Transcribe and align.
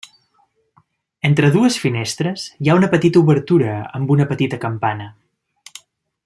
Entre 1.29 1.51
dues 1.55 1.77
finestres 1.83 2.47
hi 2.65 2.71
ha 2.73 2.79
una 2.81 2.89
petita 2.95 3.23
obertura 3.27 3.77
amb 4.01 4.15
una 4.17 4.27
petita 4.33 4.61
campana. 4.65 5.07